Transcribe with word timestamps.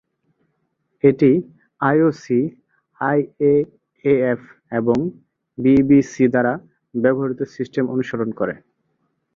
এটি 1.03 1.31
আইওসি, 1.81 2.39
আইএএএফ 3.01 4.41
এবং 4.71 4.97
বিবিসি 5.57 6.25
দ্বারা 6.33 6.53
ব্যবহৃত 6.93 7.41
সিস্টেম 7.55 7.83
অনুসরণ 7.93 8.29
করে। 8.39 8.55